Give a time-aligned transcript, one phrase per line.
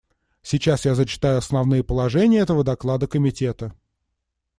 [0.41, 3.75] Сейчас я зачитаю основные положения этого доклада Комитета.